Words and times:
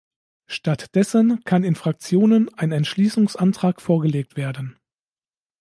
Stattdessen 0.47 1.43
kann 1.43 1.63
in 1.63 1.75
Fraktionen 1.75 2.51
ein 2.55 2.71
Entschliessungsantrag 2.71 3.79
vorgelegt 3.83 4.35
werden. 4.35 4.79